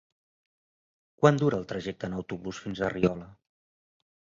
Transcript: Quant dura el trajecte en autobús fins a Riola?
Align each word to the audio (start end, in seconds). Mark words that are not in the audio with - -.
Quant 1.21 1.39
dura 1.43 1.61
el 1.63 1.69
trajecte 1.75 2.11
en 2.11 2.19
autobús 2.23 2.65
fins 2.67 2.85
a 2.87 2.95
Riola? 2.99 3.33